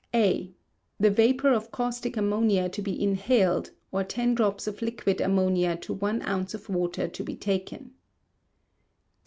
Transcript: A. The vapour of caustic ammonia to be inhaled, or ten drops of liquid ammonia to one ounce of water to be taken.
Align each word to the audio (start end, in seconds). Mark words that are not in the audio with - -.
A. 0.15 0.51
The 0.99 1.11
vapour 1.11 1.53
of 1.53 1.69
caustic 1.69 2.17
ammonia 2.17 2.69
to 2.69 2.81
be 2.81 3.03
inhaled, 3.03 3.69
or 3.91 4.03
ten 4.03 4.33
drops 4.33 4.65
of 4.65 4.81
liquid 4.81 5.21
ammonia 5.21 5.75
to 5.75 5.93
one 5.93 6.23
ounce 6.27 6.55
of 6.55 6.69
water 6.69 7.07
to 7.07 7.23
be 7.23 7.35
taken. 7.35 7.93